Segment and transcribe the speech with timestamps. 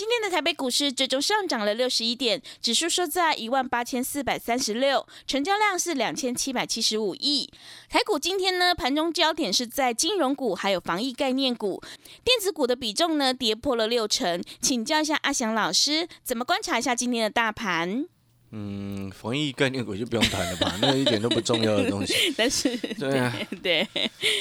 [0.00, 7.52] 今天的台北股市最终上涨了六十一点，指数收在一万八千四百三十六，成交量是两千七百七十五亿。
[7.86, 11.82] 台股今天呢，盘中焦点是在金融股还有防疫概念股，
[12.24, 14.42] 电子股的比重呢跌破了六成。
[14.62, 18.06] 请教一下阿翔老师，怎么观察一下今天的大盘？
[18.52, 22.14] 嗯，防疫概念股就不用谈了吧， 那一点都不重要的东西。
[22.36, 23.86] 但是对啊，对，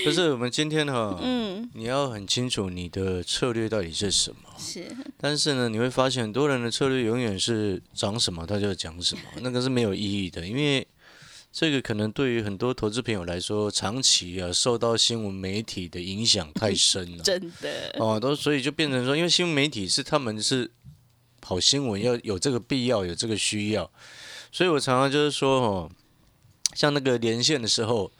[0.03, 4.37] 可是我们今天哈，嗯，你要很清楚你的策略到底是什么。
[4.57, 4.85] 是
[5.17, 10.85] 但是呢，你会发现很多人的策略永远是涨什么他就讲什么，那个是没有意义的，因为
[11.51, 17.21] 这个可能对于很多投资朋友来说，长期啊受到新闻媒体的影响太深了。
[17.25, 20.69] 真的，哦，都所以就变成说，因为新闻媒体是他们是
[21.41, 23.89] 跑新闻，要有这个必要，有这个需要，
[24.51, 25.91] 所以我常常就是说，哦，
[26.73, 28.11] 像那个连线的时候，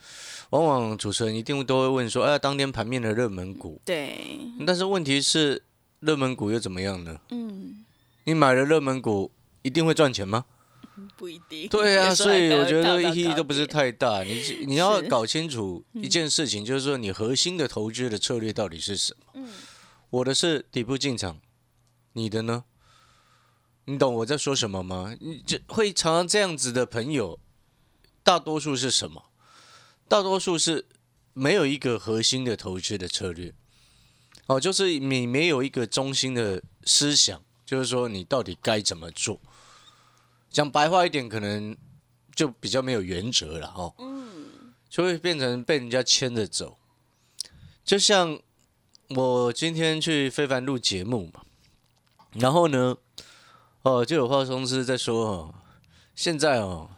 [0.50, 5.62] 往往主持人一定都会问说，哎，当天盘面的热门股，对，但是问题是，
[6.00, 7.20] 热门股又怎么样呢？
[7.30, 7.84] 嗯，
[8.24, 9.30] 你买了热门股，
[9.62, 10.44] 一定会赚钱吗？
[11.16, 11.66] 不一定。
[11.68, 14.22] 对啊，所以我觉得意义都不是太大。
[14.22, 19.32] 你你要搞清楚一件事情，就是说你核心的投资的策略到底是什么。
[19.34, 19.48] 嗯
[20.10, 21.38] 我的是底部进场，
[22.14, 22.64] 你的呢？
[23.90, 25.16] 你懂我在说什么吗？
[25.18, 27.40] 你这会常常这样子的朋友，
[28.22, 29.24] 大多数是什么？
[30.06, 30.86] 大多数是
[31.32, 33.52] 没有一个核心的投资的策略。
[34.46, 39.40] 哦，就是你没有一个中心的思想，就是说你到底该怎么做。
[40.52, 41.76] 讲白话一点，可能
[42.36, 43.92] 就比较没有原则了哦。
[44.88, 46.78] 就会变成被人家牵着走。
[47.84, 48.40] 就像
[49.08, 51.42] 我今天去非凡录节目嘛，
[52.34, 52.96] 然后呢，
[53.82, 55.54] 哦，就有化妆师在说哦，
[56.14, 56.90] 现在哦，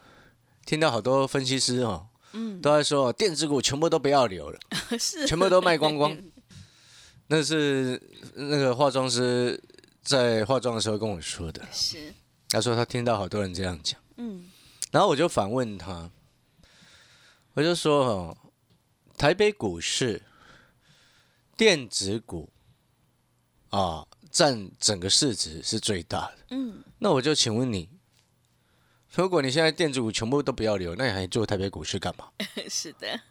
[0.65, 2.61] 听到好多分析师哦，嗯。
[2.61, 4.59] 都在说哦电子股全部都不要留了，
[4.99, 5.25] 是。
[5.27, 6.15] 全部都卖光光。
[7.27, 8.01] 那是
[8.35, 9.61] 那个化妆师
[10.03, 12.13] 在化妆的时候跟我说的，是，
[12.49, 13.99] 他说他听到好多人这样讲。
[14.17, 14.49] 嗯。
[14.91, 16.11] 然后我就反问他，
[17.53, 18.37] 我就说哦，
[19.17, 20.21] 台北股市
[21.55, 22.51] 电子股
[23.69, 27.87] 啊占整个市值是最大的，嗯，那我就请问你，
[29.13, 32.29] 如果你现在电子股全部都不要留，那你还做台北股市干嘛？
[32.67, 33.21] 是的，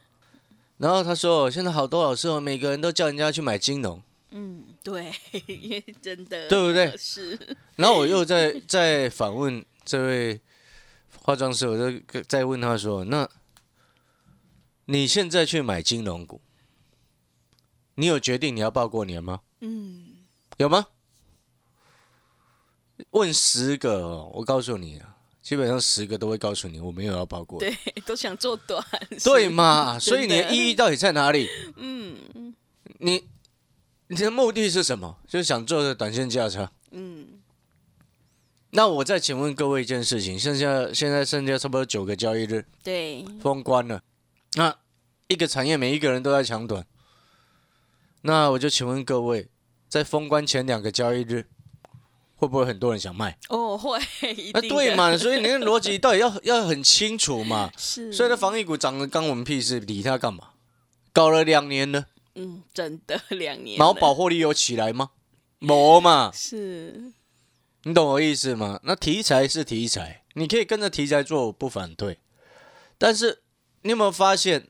[0.76, 5.12] 然后他说，现在好多老师哦，每个人都叫人家去买金融，嗯，对，
[5.48, 7.36] 因为真的，对不对是，
[7.74, 10.40] 然后我又在在反问这位
[11.22, 13.28] 化妆师，我就在问他说：“那
[14.84, 16.40] 你现在去买金融股，
[17.96, 19.40] 你有决定你要报过年吗？
[19.60, 20.11] 嗯，
[20.58, 20.86] 有吗？”
[23.10, 27.58] 问十个、哦，我告诉你啊，基本上十个都会告诉你我没有要包过。
[27.58, 27.76] 对，
[28.06, 28.84] 都想做短，
[29.24, 29.48] 对？
[29.50, 29.98] 嘛？
[29.98, 31.48] 所以你的意义到底在哪里？
[31.76, 32.54] 嗯
[32.98, 33.28] 你
[34.06, 35.18] 你的目的是什么？
[35.26, 36.70] 就是想做的短线价差。
[36.92, 37.40] 嗯，
[38.70, 44.02] 那我再请问各位一件事情，剩下现在剩下差不多九个交易日，对，封关了，
[44.54, 44.76] 那
[45.26, 46.86] 一个产业每一个人都在抢短，
[48.20, 49.48] 那我就请问各位，
[49.92, 51.44] 在封关前两个交易日，
[52.36, 53.36] 会不会很多人想卖？
[53.50, 53.98] 哦，会，
[54.54, 54.60] 那？
[54.62, 57.70] 对嘛， 所以你的逻辑到底要要很清楚嘛。
[57.76, 60.52] 是，所以，那防疫股涨得干我们屁事，理它干嘛？
[61.12, 65.10] 搞了两年了，嗯，真的两年了，毛保获利有起来吗？
[65.58, 67.12] 没嘛，是，
[67.82, 68.80] 你懂我意思吗？
[68.84, 72.18] 那题材是题材，你可以跟着题材做，我不反对。
[72.96, 73.42] 但是
[73.82, 74.68] 你有没有发现，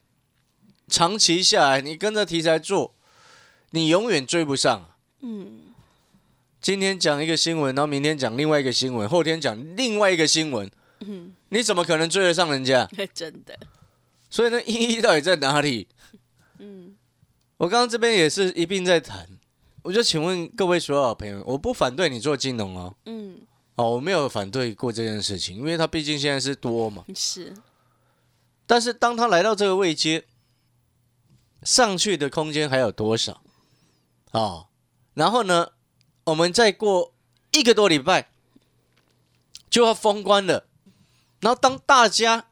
[0.88, 2.96] 长期下来，你跟着题材做，
[3.70, 4.88] 你永远追不上。
[5.22, 5.72] 嗯，
[6.60, 10.70] 今天讲一个新闻，然后明天讲另外一个新闻，后天讲另外一个新闻，
[11.00, 12.88] 嗯，你怎么可能追得上人家？
[13.14, 13.58] 真的，
[14.28, 15.88] 所以呢，意义到底在哪里？
[16.58, 16.96] 嗯
[17.58, 19.28] 我刚刚这边也是一并在谈，
[19.82, 23.40] 我就请问各位所有的朋友，我不反对你做金融哦，嗯，
[23.76, 27.04] 哦，我没有反对过这件事情，因为它毕竟现在是多嘛。
[27.14, 27.54] 是，
[28.66, 30.24] 但是当他来到这个位阶，
[31.62, 33.40] 上去的空间还有多少？
[34.32, 34.66] 哦，
[35.14, 35.72] 然后呢，
[36.24, 37.12] 我们再过
[37.52, 38.30] 一个多礼拜
[39.68, 40.66] 就要封关了，
[41.40, 42.46] 然后当大家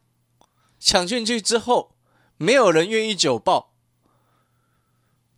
[0.78, 1.94] 抢进去之后，
[2.36, 3.72] 没有人愿意久报，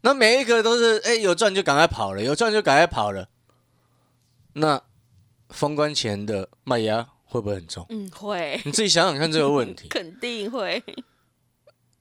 [0.02, 3.28] 那每一个都是哎有赚就赶快跑了，有赚就赶快跑了。
[4.54, 4.82] 那
[5.48, 7.86] 封关前的卖压会不会很重？
[7.88, 9.88] 嗯，会，你自己想想看这个问题。
[9.90, 10.82] 肯定会。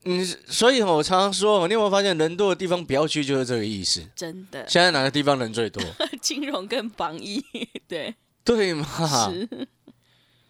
[0.04, 4.04] 嗯，所以我常常说，你有没有发现人多的地方不要去，就是这个意思。
[4.16, 5.84] 真的，现在哪个地方人最多？
[6.20, 7.44] 金融跟防疫，
[7.88, 8.86] 对，对嘛？
[9.30, 9.68] 是，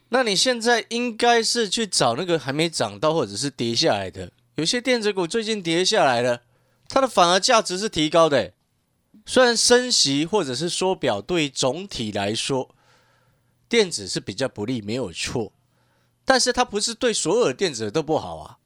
[0.07, 6.43] 那你现在应该是去找那个还没涨到或者是跌下来的，有些电子股最近跌下来了，
[6.87, 8.53] 它的反而价值是提高的。
[9.25, 12.73] 虽然升息或者是缩表对总体来说，
[13.67, 15.51] 电子是比较不利，没有错，
[16.23, 18.57] 但是它不是对所有的电子都不好啊。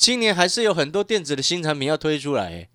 [0.00, 2.70] 今年还是有很多电子的新产品要推出来，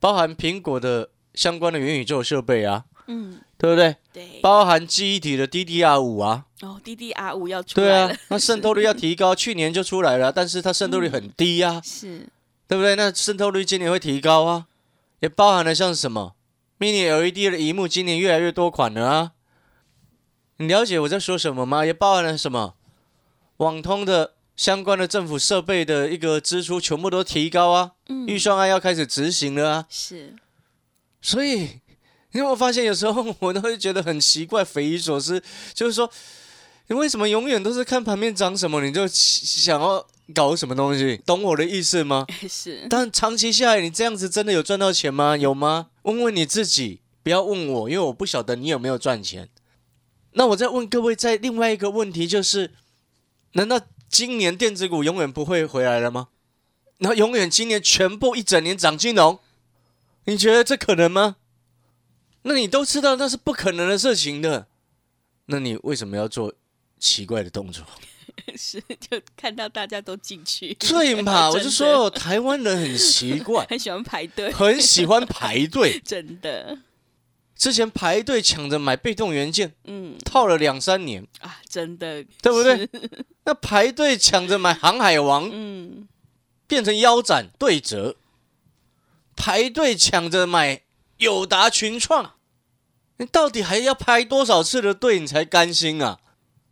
[0.00, 3.96] 包含苹果的相关的元宇宙设备啊，嗯，对不对？
[4.14, 4.40] 对。
[4.40, 12.26] 包含记忆体的 DDR 五啊，哦，DDR 五要出对啊，， 那渗透率要提高， 去年就出来了，但是它渗透率很低呀、是，
[12.66, 12.96] 对不对？
[12.96, 14.64] 那渗透率今年会提高啊，
[15.20, 16.34] 也包含了像什么
[16.78, 19.32] Mini LED 的荧幕，今年越来越多款了啊。
[20.56, 21.84] 你了解我在说什么吗？
[21.84, 22.74] 也包含了什么
[23.58, 29.86] 网通的相关的政府设备的一个支出全部都提高啊，嗯，预算案要开始执行了啊。
[29.88, 30.34] 是，
[31.20, 31.80] 所以
[32.32, 35.42] 你有没有发现，有时候我都会觉得很奇怪、匪夷所思，
[35.72, 36.10] 就是说，
[36.88, 41.20] 你为什么永远都是看盘面涨什么，你就想要搞什么东西？
[41.26, 42.26] 懂我的意思吗？
[42.48, 45.36] 是，但长期下来，你这样子真的有赚到钱吗？
[45.36, 45.88] 有吗？
[46.02, 49.48] 问问你自己，不要问我，因为我不晓得你有没有赚钱。
[50.32, 52.72] 那我再问各位，在另外一个问题就是，
[53.52, 53.80] 难道
[54.14, 56.28] 今年电子股永远不会回来了吗？
[56.98, 59.40] 然后永远今年全部一整年涨金融，
[60.26, 61.34] 你觉得这可能吗？
[62.42, 64.68] 那你都知道那是不可能的事情的，
[65.46, 66.54] 那你为什么要做
[67.00, 67.84] 奇怪的动作？
[68.56, 71.50] 是，就看到大家都进去，对嘛？
[71.50, 76.00] 我就说台湾人很奇怪， 很喜欢排队，很喜欢排队。
[76.06, 76.78] 真的，
[77.64, 80.18] 之前排队抢着买被动元件，嗯。
[80.22, 82.86] 套了两三年，啊，真的，对不对？
[83.44, 86.06] 那排队抢着买航海王，嗯，
[86.66, 88.16] 变成腰斩对折；
[89.34, 90.82] 排队抢着买
[91.16, 92.34] 友达群创，
[93.16, 96.20] 你到底还要排多少次的队你才甘心啊？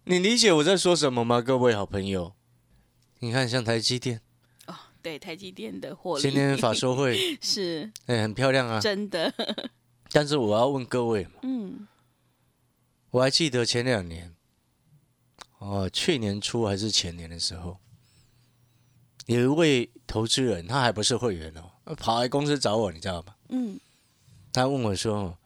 [0.05, 2.35] 你理解我在说什么吗，各位好朋友？
[3.21, 4.21] 你看，像台积电。
[4.67, 7.91] 哦，对，台积电的获利，今天法说会， 是。
[8.05, 8.79] 哎、很漂亮啊。
[8.79, 9.33] 真的，
[10.13, 11.89] 但是我要问各位嘛，嗯，
[13.11, 14.35] 我还记得前两年，
[15.59, 17.79] 哦，去年初还是前年的时候，
[19.27, 23.35] 有一位投资人，他还不是会员哦，跑来公司找我，你知道吗？
[23.49, 23.81] 嗯，
[24.53, 25.39] 他问我说，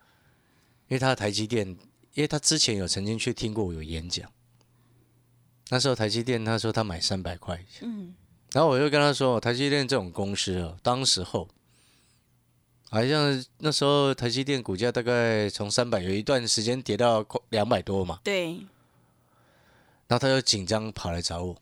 [0.89, 1.67] 因为他台积电，
[2.15, 4.29] 因为他之前有曾经去听过我有演讲，
[5.69, 8.17] 那时候台积电他说他买三百块，嗯，
[8.53, 11.49] 然后我就跟他说，台积电这种公司哦，当时候
[12.97, 18.21] 好像那时候台积电股价大概从三百有一段时间跌到两百多嘛。
[18.25, 18.53] 对，
[20.09, 21.55] 然后他就紧张跑来找我，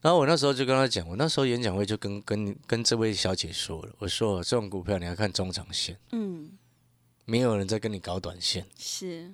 [0.00, 6.50] 然后我那时候就跟他讲，我那时候演讲会就跟跟跟这位小姐说了，我说这种股票你要看中长线，嗯，
[7.26, 9.30] 没有人在跟你搞短线，是，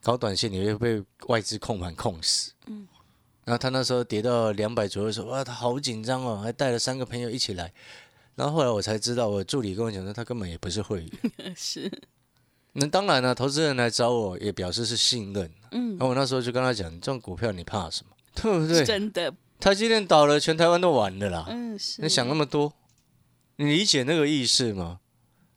[0.00, 2.52] 搞短线你会被外资控盘控死。
[2.68, 2.88] 嗯，
[3.44, 7.74] 然后他那时候跌到两百左右的时候，哇，他好紧张哦，还带了三个朋友一起来。
[8.36, 11.10] 然后后来我才知道，我助理跟我讲说，他根本也不是会员。
[11.56, 11.90] 是，
[12.74, 15.50] 那当然了，投资人来找我也表示是信任。
[15.72, 18.14] 嗯然，后我那时候就跟他讲，这种股票你怕什么？
[18.36, 18.84] 对不对？
[18.84, 21.46] 真的，台积电倒了，全台湾都完了啦。
[21.48, 22.72] 嗯，是，你想那么多，
[23.56, 25.00] 你理解那个意思吗？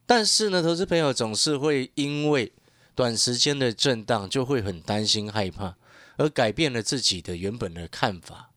[0.06, 2.52] 但是呢，投资朋友总是会因为
[2.96, 5.76] 短时间的震荡，就会很担心害怕，
[6.16, 8.52] 而改变了自己的原本的看法。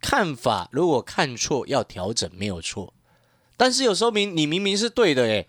[0.00, 2.94] 看法如果看错，要调整没有错，
[3.60, 5.46] 但是有时候明你明明是对的，诶，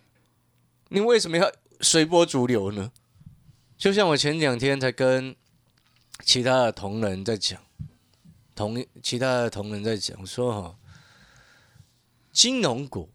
[0.90, 1.50] 你为什么要
[1.80, 2.92] 随波逐流呢？
[3.78, 5.34] 就像我前两天才跟
[6.22, 7.64] 其他的同仁在讲，
[8.54, 10.78] 同其他的同仁在讲说哈，
[12.34, 13.10] 金融股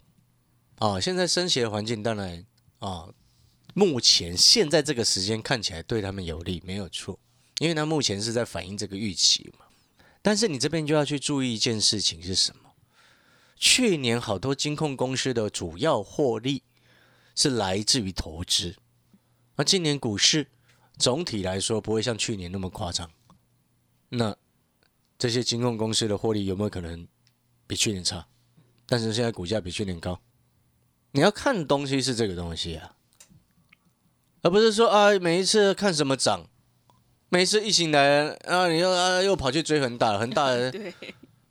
[0.78, 2.46] 啊，现在升息的环境当然
[2.78, 3.10] 啊，
[3.74, 7.20] 目前现在这个时间看起来对他们有利，没有错，
[7.58, 9.66] 因为它目前是在反映这个预期嘛。
[10.22, 12.65] 但是你这边就要去注意一件事情是什么？
[13.56, 16.62] 去年好多金控公司的主要获利
[17.34, 18.76] 是来自于投资，
[19.56, 20.48] 而今年股市
[20.98, 23.10] 总体来说不会像去年那么夸张。
[24.10, 24.36] 那
[25.18, 27.08] 这些金控公司的获利有没有可能
[27.66, 28.26] 比去年差？
[28.86, 30.20] 但是现在股价比去年高，
[31.10, 32.94] 你要看东西是这个东西啊，
[34.42, 36.46] 而不是说啊每一次看什么涨，
[37.30, 40.94] 每一次一醒来，啊，你又啊又跑去追恒大，恒大 对，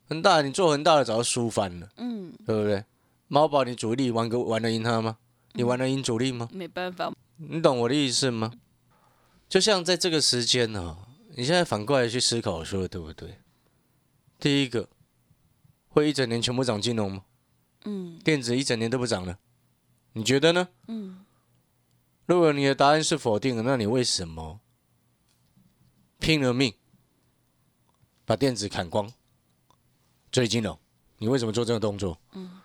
[0.08, 2.84] 恒大，你做恒大的早就输翻了，嗯，对不对？
[3.28, 5.18] 猫宝，你主力玩个玩得赢他吗？
[5.52, 6.48] 你玩得赢主力吗？
[6.52, 8.52] 没办法，你懂我的意思吗？
[9.48, 10.96] 就像在这个时间呢、
[11.36, 13.38] 你现在反过来去思考，我说的对不对？
[14.38, 14.88] 第一个，
[15.88, 17.24] 会一整年全部涨金融吗？
[17.84, 19.38] 嗯电子一整年都不涨了，
[20.12, 20.68] 你觉得呢？
[20.88, 21.24] 嗯，
[22.26, 24.60] 如果你的答案是否定的，那你为什么
[26.18, 26.74] 拼了命
[28.24, 29.12] 把电子砍光
[30.36, 30.78] 所以金融？
[31.16, 32.20] 你为什么做这个动作？
[32.32, 32.60] 嗯，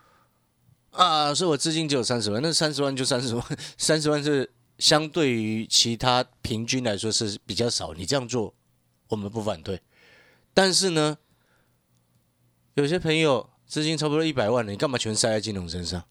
[0.90, 3.42] 啊，是我资金只有三十万，那三十万就三十万，
[3.78, 7.94] 三十万是相对于其他平均来说是比较少。
[7.94, 8.54] 你这样做，
[9.08, 9.80] 我们不反对。
[10.52, 11.16] 但是呢，
[12.74, 16.04] 有些朋友资金差不多一百万了，你干嘛全塞在金融身上？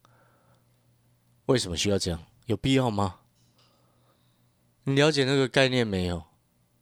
[1.45, 2.23] 为什么需要这样？
[2.47, 3.19] 有必要吗？
[4.85, 6.23] 你了解那个概念没有？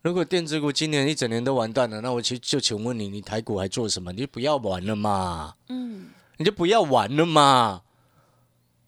[0.02, 4.12] 如果电子股今年一整年都完蛋了，那我其实就请问你，你台股还做什么？
[4.14, 7.82] 你就不要玩了嘛，嗯，你就不要玩了嘛。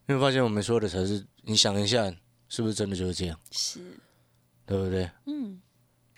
[0.06, 2.12] 你会发现我们说的才是，你想一下，
[2.48, 3.38] 是不是真的就是这样？
[3.50, 3.80] 是，
[4.64, 5.10] 对不对？
[5.26, 5.60] 嗯，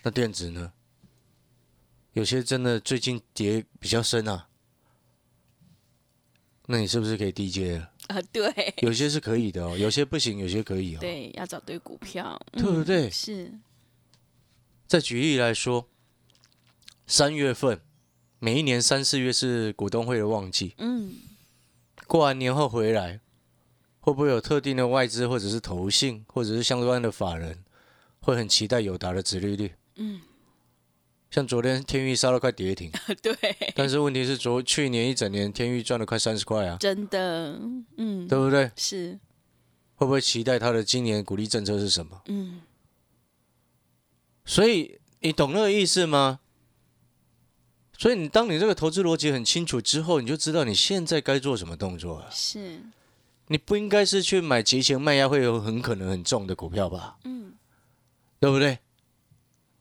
[0.01, 0.71] 那电子呢？
[2.13, 4.47] 有些真的最近跌比较深啊，
[6.67, 7.91] 那你是不是可以低阶了？
[8.07, 13.09] 啊，对，有些是可以的哦，有些不行，有些可以哦，对，要找对股票，对不对？
[13.09, 13.51] 是，
[14.87, 15.87] 再举例来说，
[17.07, 17.81] 三月份，
[18.39, 21.13] 每一年三四月是股东会的旺季，嗯，
[22.07, 23.19] 过完年后回来，
[23.99, 27.63] 会不会有特定的外资或者是投信或者是相关的法人，
[28.21, 29.73] 会很期待友达的殖利率？
[29.95, 30.21] 嗯，
[31.31, 33.35] 像昨天天域烧了快跌停， 对，
[33.75, 37.59] 但是问题是昨去年一整年天域赚了快三十块啊，真的，
[37.97, 38.71] 嗯，对不对？
[38.75, 39.19] 是，
[39.95, 42.21] 会不会期待他的今年鼓励政策是什么？
[42.27, 42.61] 嗯，
[44.45, 46.39] 所以你懂那个意思吗？
[47.97, 52.29] 所以你当你这个投资逻辑很清楚之后，你就知道你现在该做什么动作了。
[52.29, 52.81] 是，
[53.47, 57.17] 你不应该是去买节前卖压会有很可能很重的股票吧？
[57.23, 57.53] 嗯，
[58.39, 58.79] 对不对？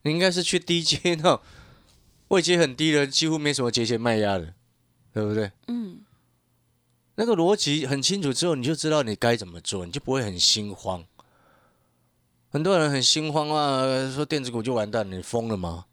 [0.02, 1.40] 你应该是去低阶那种
[2.28, 4.54] 位阶很低的，几乎没什么节前卖压的，
[5.12, 5.50] 对不对？
[5.66, 6.00] 嗯，
[7.16, 11.04] 那个逻辑很清楚之后，你就知道你该怎么做，你就不会很心慌。
[12.54, 13.82] 很多人很心慌啊，
[14.14, 15.86] 说电子股就完蛋了，你疯了吗？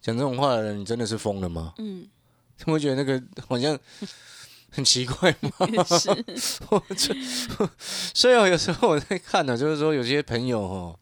[0.00, 1.74] 讲这种话的人，你真的是疯了吗？
[1.76, 2.08] 嗯，
[2.56, 3.78] 他们觉得那个好像
[4.70, 5.50] 很奇怪吗？
[5.84, 6.08] 是，
[6.70, 7.14] 我这，
[8.14, 10.98] 所以哦有时候我在看呢，就是说有些朋友哦，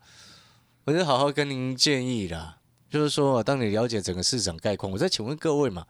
[0.87, 2.59] 我就好好跟您建议啦，
[2.91, 5.87] 就是说，当你了解整个市场概况，我再请问各位嘛，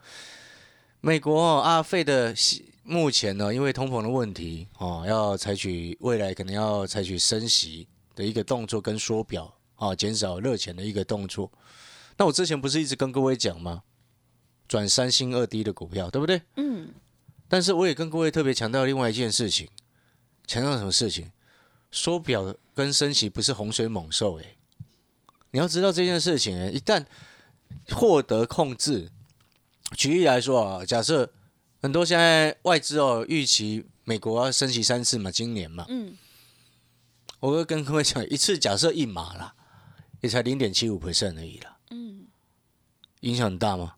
[1.00, 2.34] 美国哦，阿费的
[2.82, 11.50] 目前呢，因为通膨的问题哦，要采取未来可能要采取升息的一个动作跟缩表啊，减少热钱的一个动作。
[12.16, 13.82] 那我之前不是一直跟各位讲吗？
[14.66, 16.40] 转三星二低的股票，对不对？
[16.56, 16.88] 嗯，
[17.48, 19.68] 但是我也跟各位特别强调另外一件事情，
[20.46, 21.30] 强调什么事情？
[21.90, 24.56] 缩表跟升息不是洪水猛兽诶、
[25.52, 27.04] 你要知道这件事情诶、一旦
[27.90, 29.10] 获得控制，
[29.96, 31.30] 举例来说啊，假设
[31.80, 36.16] 很多现在外资哦预期美国要升息三次嘛，今年嘛，嗯，
[37.44, 39.54] 我会跟各位讲，一次假设一码啦，
[40.22, 42.24] 也才零点七五 percent 而已啦，嗯，
[43.20, 43.96] 影响很大吗？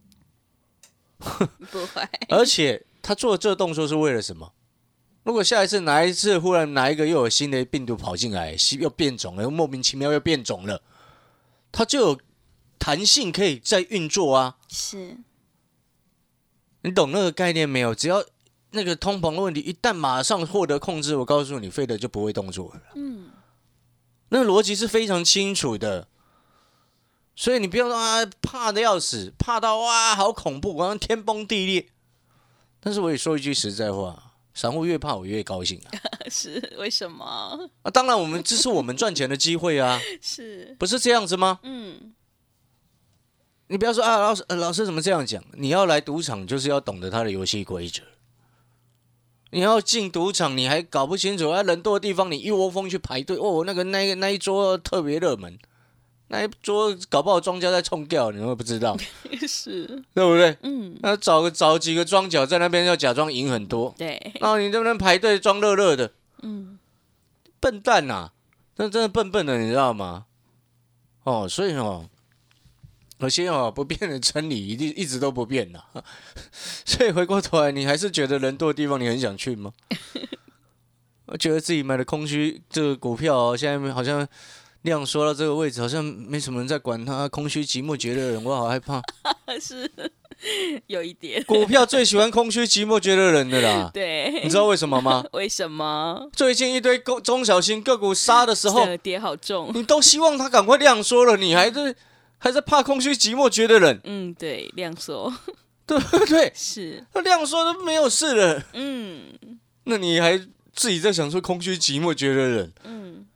[1.71, 4.53] 不会， 而且他做这个动作是为了什么？
[5.23, 10.83] 如果下一次哪一次忽然哪一个又有新的病毒跑进来，新又变种了，又莫名其妙又变种了，
[11.71, 12.21] 它就有
[12.81, 14.57] 弹性可以再运作啊！
[14.69, 15.19] 是，
[16.81, 17.95] 你懂那个概念没有？
[17.95, 18.25] 只要
[18.73, 22.83] 那个通膨的问题一旦马上获得控制，我告诉你，费德就不会动作了。
[22.97, 23.31] 嗯，
[24.31, 26.09] 那个逻辑是非常清楚的，
[27.35, 31.89] 所以你不要说啊，怕的要死，怕到哇好恐怖，好像天崩地裂。
[32.81, 35.91] 但是我也说一句实在话，散户越怕我越高兴啊！
[36.31, 37.25] 是，为什么？
[37.83, 41.61] 啊，当然我们这是我们赚钱的机会啊， 是，不是这样子吗？
[41.63, 42.15] 嗯，
[43.69, 45.43] 你不要说啊，老师、呃老师怎么这样讲？
[45.55, 48.03] 你要来赌场，就是要懂得他的游戏规则。
[49.57, 55.59] 你要进赌场，你还搞不清楚，啊，人多的地方你一窝蜂去排队，哦，那个那一个那一桌特别热门，
[56.29, 58.95] 那一桌搞不好庄家在冲掉，你会不知道，
[59.49, 60.55] 是， 对不对？
[60.61, 66.79] 嗯，那找个找几个庄脚在那边要假装赢很多，对，然后你这边排队装热热的，嗯，
[67.59, 68.33] 笨蛋呐、
[68.77, 70.27] 那真的笨笨的，你知道吗？
[71.25, 72.05] 哦，所以哦，
[73.19, 75.81] 有些哦不变的真理一定一直都不变呐。
[76.85, 79.73] 所以回过头来，你还是觉得人多的地方你很想去吗？
[81.27, 84.27] 我觉得自己买的空虚这个股票哦，现在好像
[84.83, 89.03] 量缩到这个位置，好像没什么人在管它，空虚寂寞觉得人，我好害怕。
[89.61, 89.91] 是
[90.87, 95.25] 有一点，股票最喜欢空虚寂寞觉得人的啦，对，你知道为什么吗？
[95.33, 96.29] 为什么？
[96.33, 101.97] 最近一堆中中小型个股杀的时候，跌好重，你都希望它赶快量缩了，你还是
[102.39, 105.33] 还在怕空虚寂寞觉得冷，嗯，对，量缩
[105.87, 106.53] 对不对？
[106.55, 109.33] 是，那量缩都没有事了，嗯
[109.85, 110.37] 那你还
[110.75, 113.27] 自己在想说空虚寂寞觉得冷，嗯，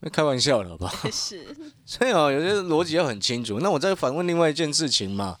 [0.00, 0.92] 那开玩笑了吧？
[1.12, 1.44] 是，
[1.84, 3.58] 所以啊，有些逻辑要很清楚。
[3.60, 5.38] 那我再反问另外一件事情嘛，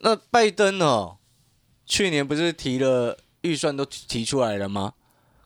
[0.00, 1.18] 那拜登哦，
[1.84, 4.94] 去年不是提了预算都提出来了吗？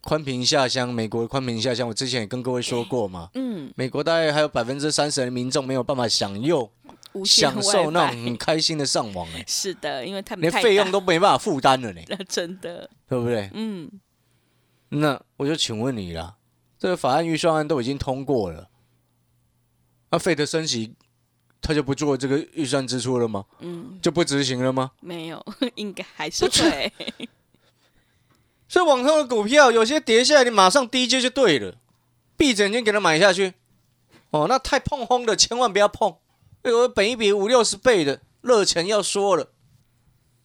[0.02, 6.68] 宽频下乡，美国的宽频下乡，我之前也跟各位说过嘛， 嗯，美国大概还有百分之三十的民众没有办法享用
[7.24, 13.48] 享受那种很开心的上网哎、 是的，因为他们连费用都没办法负担了呢， 真的，对不对？
[13.54, 13.88] 嗯，
[14.88, 16.34] 那我就请问你啦，
[16.78, 18.70] 这个法案预算案都已经通过了，
[20.10, 20.94] 那费的升级，
[21.60, 23.44] 他就不做这个预算支出了吗？
[23.60, 24.90] 嗯，就不执行了吗？
[25.00, 25.40] 没有，
[25.76, 26.92] 应该还是不是会，
[28.72, 31.74] 所以网通的股票有些跌下来，你马上低接就对了，
[32.38, 33.52] 闭着眼睛给它买下去。
[34.30, 36.16] 哦，那太碰轰的千万不要碰，
[36.62, 39.48] 有本一比五六十倍的热钱要缩了。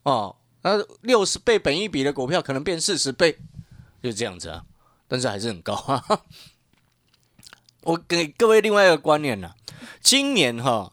[0.04, 3.38] 哦，那六十倍本一比的股票可能变四十倍，
[4.04, 4.64] 就这样子啊，
[5.08, 6.04] 但是还是很高啊。
[7.84, 9.54] 我给各位另外一个观念呢、
[10.02, 10.92] 今年哈，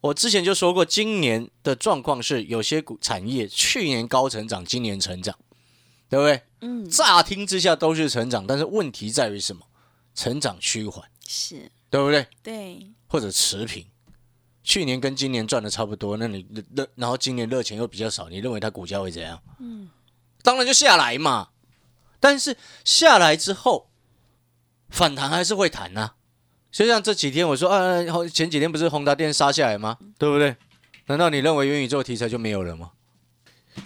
[0.00, 5.36] 我之前就说过，今年的状况是有些股产业去年高成长，今年成长，
[6.14, 6.42] 对不对？
[6.60, 9.66] 嗯，乍听之下都是成长，但是问题在于什么？
[10.14, 12.24] 成长趋缓，是，对不对？
[12.40, 13.84] 对，或者持平。
[14.62, 19.42] 去年跟今年赚的差不多，那你热，然后今年热钱又比较少，你认为它股价会怎样？
[19.58, 19.90] 嗯，
[20.42, 21.48] 当然就下来嘛。
[22.20, 23.90] 但是下来之后，
[24.88, 26.12] 反弹还是会弹呐、
[26.70, 29.98] 就像这几天我说啊，后前几天不是宏达电杀下来吗？
[30.16, 30.56] 对不对？
[31.06, 32.92] 难道你认为元宇宙题材就没有了吗？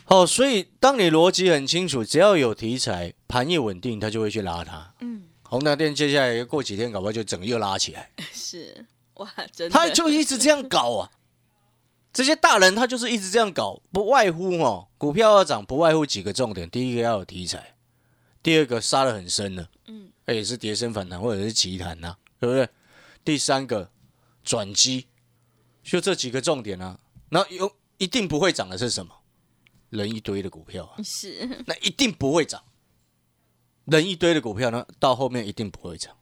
[0.05, 4.95] 好，所以当你逻辑很清楚，只要有题材，盘一稳定，他就会去拉它。
[5.01, 8.11] 嗯，宏达电接下来过几天，搞不好就整个又拉起来。
[8.33, 11.11] 是，哇，真的，他就一直这样搞啊。
[12.13, 17.75] 这些大人他就是一直这样搞，不外乎哦，股票要涨，不外乎几个重点：第一个要有题材，
[18.43, 22.69] 第二个杀的很深的，嗯，那也是跌升反弹或者是急弹呐、对不对？
[23.25, 23.91] 第三个
[24.43, 25.07] 转机，
[25.83, 26.99] 就这几个重点啊。
[27.29, 29.15] 然后有一定不会涨的是什么？
[29.91, 32.63] 人一堆的股票啊，是，那一定不会涨。
[33.87, 36.15] 人一堆的股票呢，到后面一定不会涨。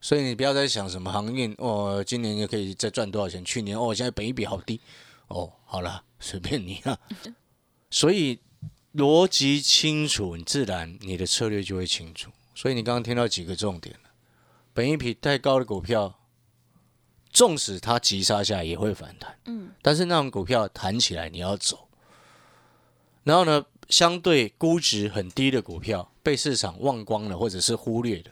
[0.00, 3.44] 所以你不要再想什么航运哦，今年就可以再赚多少钱？
[3.44, 4.80] 去年哦，现在本一比好低
[5.28, 6.98] 哦，好了，随便你啊。
[7.90, 8.40] 所以
[8.94, 12.30] 逻辑清楚，你自然你的策略就会清楚。
[12.54, 14.10] 所以你刚刚听到几个重点了，
[14.72, 16.18] 本一比太高的股票，
[17.32, 21.87] 纵使它急杀下来也会反弹，嗯，但是那种股票弹起来你要走。
[23.28, 28.30] 然后呢，相对估值很低的股票被市场忘光了，或者是忽略的，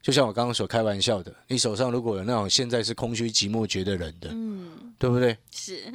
[0.00, 5.36] 就像我刚刚所开玩笑的，你手上如果有那种现在是空虚寂寞觉得人的，嗯，对不对？
[5.50, 5.92] 是，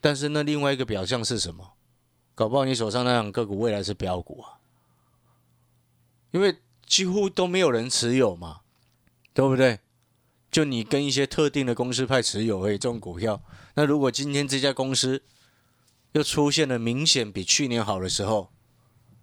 [0.00, 1.72] 但是那另外一个表象是什么？
[2.36, 4.62] 搞不好你手上那两个股未来是标股啊，
[6.30, 8.60] 因为几乎都没有人持有嘛，
[9.34, 9.80] 对不对？
[10.52, 13.42] 就你跟一些特定的公司派持有而已，这种股票。
[13.74, 15.20] 那如果今天这家公司
[16.12, 18.50] 又出现了明显比去年好的时候，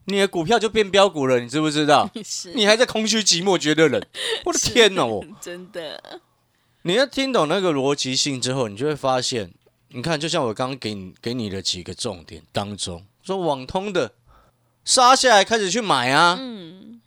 [0.05, 2.09] 你的股票就变标股了，你知不知道？
[2.53, 4.01] 你还在空虚寂寞觉得冷，
[4.45, 5.05] 我的天哪！
[5.05, 6.21] 我 真的，
[6.83, 9.51] 你要听懂那个逻辑性之后，你就会发现，
[9.89, 14.13] 你看，就像我刚刚给你给你的几个重点当中，说网通的
[14.83, 17.01] 杀下来开始去买啊，嗯，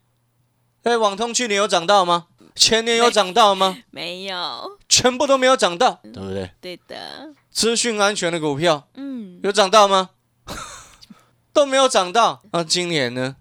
[0.82, 2.26] 哎，网通去年有涨到吗？
[2.56, 3.78] 前年有涨到吗？
[3.92, 6.50] 没有，全部都没有涨到，对不对？
[6.60, 10.10] 对的，资讯安全的股票嗯，有涨到吗？
[11.52, 12.42] 都没有涨到。
[12.52, 13.36] 那今年呢？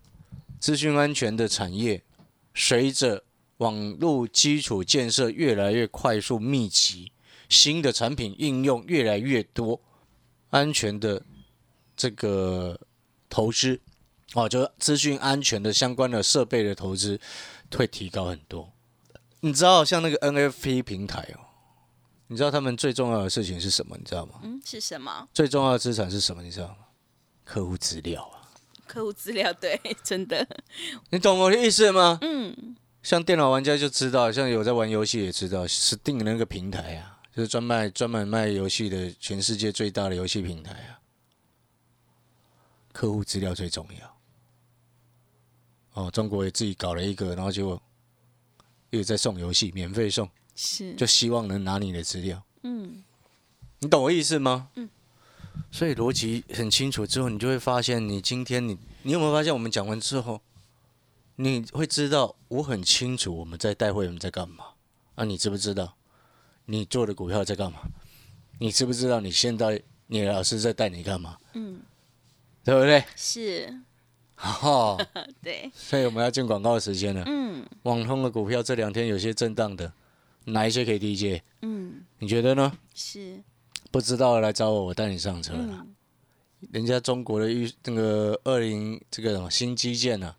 [0.59, 2.03] 资讯安全的产业
[2.53, 3.23] 随着
[3.57, 7.11] 网络基础建设越来越快速密集，
[7.47, 9.79] 新的产品应用越来越多，
[10.49, 11.23] 安全的
[11.95, 12.79] 这个
[13.29, 13.79] 投资
[14.33, 17.19] 哦，就资讯安全的相关的设备的投资
[17.75, 18.71] 会提高很多。
[19.41, 21.46] 你知道像那个 NFT 平台哦，
[22.27, 23.95] 你知道他们最重要的事情是什么？
[23.97, 24.39] 你知道吗？
[24.43, 25.27] 嗯，是什么？
[25.33, 26.43] 最重要的资产是什么？
[26.43, 26.77] 你知道吗？
[27.45, 28.51] 客户资料啊，
[28.85, 30.45] 客户资料，对， 真的，
[31.11, 32.19] 你懂我的意思吗？
[32.21, 40.99] 嗯，像电脑玩家就知道，像有在玩游戏也知道，Steam 那个平台啊，就是专卖专门卖游戏的全世界最大的游戏平台啊。
[42.91, 44.17] 客户资料最重要。
[45.93, 47.81] 哦，中国也自己搞了一个，然后结果
[48.89, 52.43] 又在送游戏，免费送，是，就希望能拿你的资料。
[52.63, 53.01] 嗯
[53.79, 54.67] 你懂我意思吗？
[54.75, 54.89] 嗯。
[55.71, 60.41] 所以逻辑很清楚之后，你就会发现，你今天你你有没有发现，我们讲完之后，
[61.35, 64.65] 你会知道我很清楚我们在带会员在干嘛
[65.15, 65.23] 啊？
[65.23, 65.95] 你知不知道
[66.65, 67.79] 你做的股票在干嘛？
[68.59, 71.37] 你知不知道你现在你的老师在带你干嘛？
[71.53, 71.79] 嗯，
[72.63, 73.03] 对不对？
[73.15, 73.81] 是，
[74.63, 74.99] 哦，
[75.43, 77.23] 对，所以我们要进广告的时间了。
[77.27, 79.93] 嗯网通的股票这两天有些震荡的，
[80.47, 81.41] 哪一些可以低接？
[81.61, 82.71] 嗯你觉得呢？
[82.93, 83.41] 是，
[83.91, 85.79] 不知道的来找我，我带你上车啦。
[85.81, 85.93] 嗯
[86.71, 90.35] 人家中国的预那个二零这个什么新基建呢、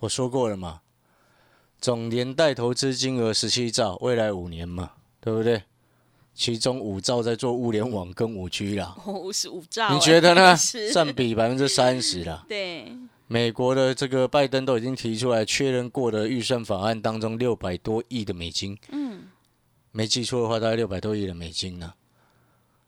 [0.00, 0.80] 我说过了嘛，
[1.80, 5.62] 总连带投资金额十七兆，未来五年嘛，对不对？
[6.34, 10.56] 其中五兆在做物联网跟五 G 啦，哦，五十五兆，你觉得呢？
[10.56, 12.44] 是，占比百分之三十啦。
[12.48, 12.92] 对，
[13.30, 19.24] 美国的这个拜登都已经提出来确认过的预算法案当中六百多亿的美金，嗯
[19.92, 21.92] 没记错的话，大概六百多亿的美金呢、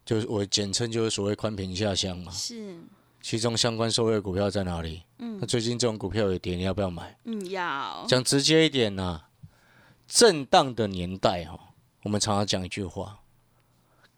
[0.05, 2.33] 就是我简称就是所谓宽屏下乡嘛。
[2.33, 2.79] 是，
[3.21, 5.03] 其中相关受惠股票在哪里？
[5.19, 7.19] 嗯那最近这种股票有跌，你要不要买？
[7.25, 9.25] 嗯要，讲直接一点呐、
[10.07, 11.61] 震荡的年代哦，
[12.05, 13.21] 我们常常讲一句话，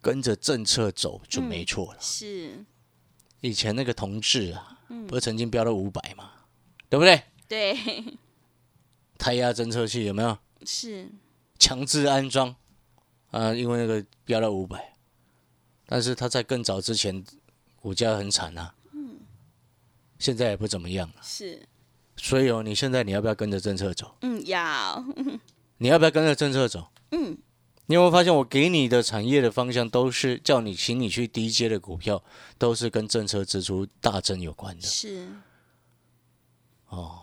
[0.00, 1.98] 跟着政策走就没错了。
[2.00, 2.64] 是，
[3.40, 6.30] 以前那个同志啊，嗯不是曾经飙到五百嘛，
[6.90, 7.22] 对不对？
[7.48, 7.74] 对，
[9.16, 11.08] 胎压侦测器有没有是，
[11.58, 12.54] 强制安装？
[13.30, 14.94] 啊，因为那个飙到五百，
[15.86, 17.24] 但是它在更早之前
[17.76, 19.20] 股价很惨啊，嗯
[20.18, 21.14] 现在也不怎么样了。
[21.22, 21.66] 是，
[22.16, 24.14] 所以哦，你现在你要不要跟着政策走？
[24.20, 25.02] 嗯要，
[25.78, 26.88] 你要不要跟着政策走？
[27.12, 27.38] 嗯
[27.92, 32.24] 你有没有发现，我给你的产业的方向都是叫你，请你去低阶的股票，
[32.56, 34.86] 都是跟政策支出大增有关的。
[34.86, 35.28] 是，
[36.88, 37.20] 哦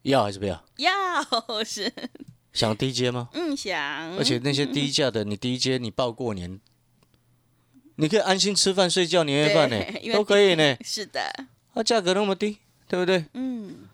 [0.00, 0.64] 要还是不要？
[0.78, 1.92] 要是，
[2.54, 3.28] 想低阶吗？
[3.34, 6.58] 嗯想，而且那些低价的，你低阶你报过年，
[7.96, 9.78] 你可以安心吃饭睡觉年夜饭呢
[10.14, 10.78] 都可以呢。
[10.82, 11.20] 是的，
[11.74, 12.56] 啊，价格那么低，
[12.88, 13.26] 对不对？
[13.34, 13.86] 嗯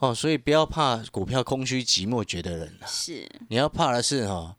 [0.00, 4.56] 哦，所以不要怕股票空虚寂寞觉得冷啊，是，你要怕的是哈、哦，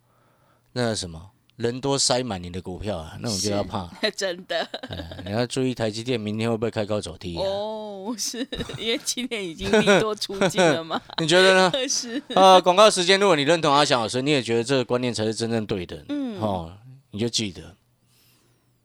[0.74, 3.88] 那什么人多塞满你的股票啊，那种就要怕。
[4.16, 4.60] 真的，
[4.90, 7.44] 哎你要注意台积电明天会不会开高走低啊？
[7.44, 8.40] 哦，是
[8.78, 11.00] 因为今天已经利多出尽了吗？
[11.22, 11.72] 你觉得呢？
[11.88, 16.76] 是，啊，广告时间，如果你认同阿翔老师，你也觉得这个观念才是真正对的，嗯哦，
[17.12, 17.76] 你就记得，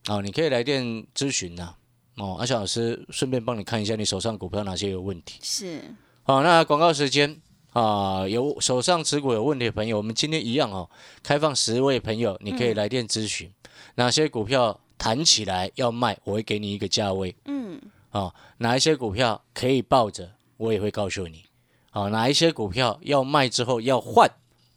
[0.09, 1.75] 哦，你可以来电咨询呐，
[2.17, 5.41] 哦，阿翔老师顺便帮你看一下你手上股票哪些有问题。
[5.43, 5.81] 是，
[6.23, 7.41] 好，那广告时间
[7.79, 10.91] 啊，有手上持股有问题的朋友，我们今天一样哦，
[11.23, 13.49] 开放十位朋友，你可以来电咨询、
[13.95, 17.37] 哪些股票谈起来要卖，我会给你一个价位。
[17.45, 21.45] 嗯哦，哪一些股票可以抱着，我也会告诉你。
[21.93, 24.29] 哦，哪一些股票要卖之后要换，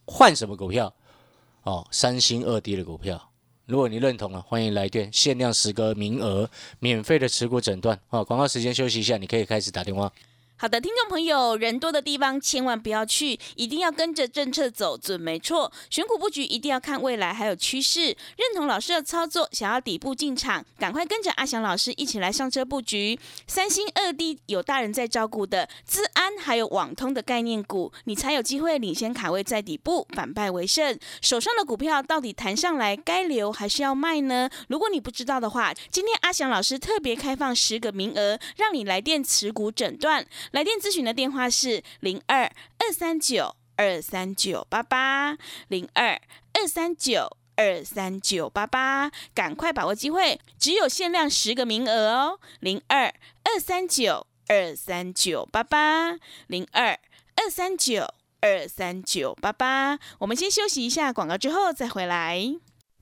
[0.05, 0.93] 换什么股票？
[1.63, 3.31] 哦，三星二低的股票，
[3.65, 7.99] 如果你认同了，欢迎来电，限量十个名额，免费的持股诊断。
[8.11, 10.11] 哦，广告时间休息一下，你可以开始打电话。
[10.61, 15.73] 好的，听众朋友，人多的地方千万不要去，一定要跟着政策走，准没错。
[15.89, 23.19] 选股布局一定要看未来还有趋势，认同老师的操作，想要底部进场，赶快跟着阿翔老师一起来上车布局。
[23.47, 30.95] 三星二 D 有大人在照顾的，资安还有网通的概念股，你才有机会领先卡位在底部，反败为胜。
[31.23, 34.47] 手上的股票到底弹上来该留还是要卖呢？
[34.67, 40.23] 如果你不知道的话，今天阿翔老师特别开放十个名额，让你来电持股诊断。
[40.51, 42.43] 来电咨询的电话是零二
[42.77, 45.37] 二三九二三九八八
[45.69, 46.19] 零二
[46.53, 53.05] 二三九二三九八八，赶快把握机会，只有限量十个名额哦，零二
[53.43, 56.99] 二三九二三九八八零二
[57.35, 59.99] 二三九二三九八八。
[60.19, 62.55] 我们先休息一下广告，之后再回来。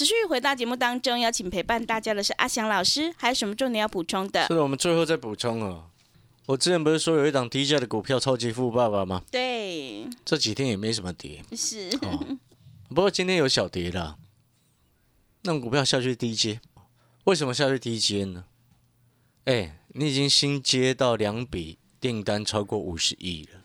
[0.00, 4.54] 持续回到节目当中，邀请陪伴大家的是阿翔老师，还有什么重点要补充的是？
[4.54, 5.90] 的，我们最后再补充哦。
[6.46, 9.22] 我之前不是说有一档低价的股票超级富爸爸吗？
[9.30, 12.38] 对，这几天也没什么跌是，哦，
[12.88, 14.16] 不过今天有小跌啦。
[15.42, 16.62] 那种股票下去低阶，
[17.24, 18.46] 为什么下去低阶呢？
[19.44, 23.64] 哎，你已经新接到两笔订单超过五十亿了，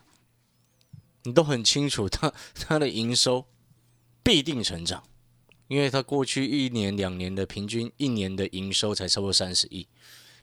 [1.23, 3.45] 你都很清楚它它的营收
[4.21, 5.01] 必定成长，
[5.67, 9.87] 因为它过去一年两年的平均一年的营收才超过三十亿，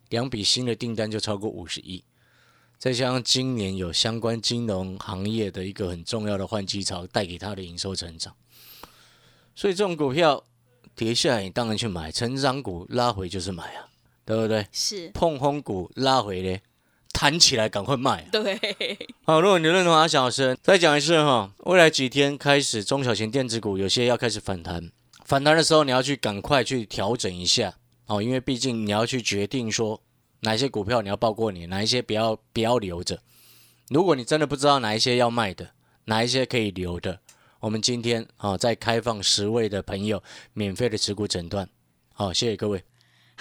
[0.09, 2.05] 两笔新的订单就超过五十亿，
[2.79, 8.35] 再加上今年有相关金融行业的一个很重要的换机潮带给它的营收成长，
[9.55, 10.45] 所以这种股票
[10.97, 13.89] 跌下来你当然去买，成长股拉回就是买啊，
[14.25, 14.67] 对不对？
[14.73, 16.61] 是，碰轰股拉回嘞，
[17.13, 18.29] 弹起来赶快卖、啊。
[18.33, 18.59] 对，
[19.25, 24.91] 好，如果你认同阿小生，再讲一次哈，未来几天开始，中小型电子股有些要开始反弹，
[25.33, 29.99] 反弹的时候你要去赶快去调整一下哦，因为毕竟你要去决定说
[30.41, 33.19] 哪些股票你要报过你，哪一些不要不要留着。
[33.89, 35.71] 如果你真的不知道哪一些要卖的，
[36.05, 37.19] 哪一些可以留的，
[37.61, 41.67] 我们今天啊、再开放十位的朋友免费的持股诊断。
[42.13, 42.85] 好，谢谢各位。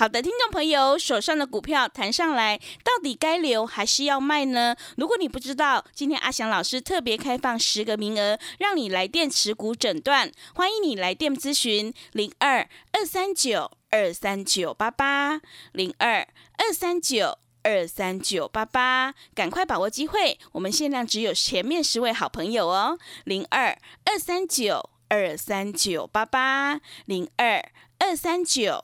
[0.01, 4.75] 好的，听众朋友，手上的股票弹上来，到底该留还是要卖呢？
[4.97, 15.39] 如果你不知道，今天阿翔老师特别开放十个名额，让你来电持股诊断，欢迎你来电咨询零二二三九二三九八八
[15.71, 17.37] 零二二三九。
[17.63, 20.39] 二三九八八，赶快把握机会！
[20.53, 27.63] 我们限量只有前面十位好朋友哦，零二二三九二三九八八，零二
[27.99, 28.83] 二三九。